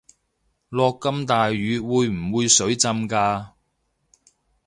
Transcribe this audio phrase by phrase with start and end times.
[0.69, 3.53] 落咁大雨會唔會水浸架